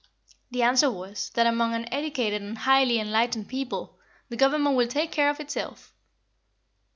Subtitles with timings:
[0.49, 5.11] The answer was, that among an educated and highly enlightened people, the government will take
[5.11, 5.93] care of itself.